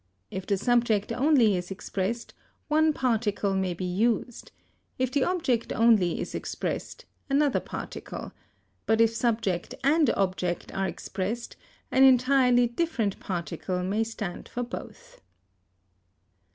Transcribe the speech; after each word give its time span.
If 0.31 0.47
the 0.47 0.57
subject 0.57 1.11
only 1.11 1.55
is 1.55 1.69
expressed, 1.69 2.33
one 2.69 2.91
particle 2.91 3.53
may 3.53 3.75
be 3.75 3.85
used; 3.85 4.51
if 4.97 5.11
the 5.11 5.23
object 5.23 5.71
only 5.71 6.19
is 6.19 6.33
expressed, 6.33 7.05
another 7.29 7.59
particle; 7.59 8.31
but 8.87 8.99
if 8.99 9.13
subject 9.13 9.75
and 9.83 10.09
object 10.17 10.73
are 10.73 10.87
expressed 10.87 11.55
an 11.91 12.03
entirely 12.03 12.65
different 12.65 13.19
particle 13.19 13.83
may 13.83 14.03
stand 14.03 14.49
for 14.49 14.63
both. 14.63 15.21